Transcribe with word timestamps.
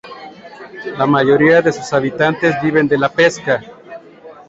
La 0.97 1.05
mayoría 1.05 1.61
de 1.61 1.71
sus 1.71 1.93
habitantes 1.93 2.59
vive 2.63 2.81
de 2.81 2.97
la 2.97 3.09
pesca. 3.11 3.61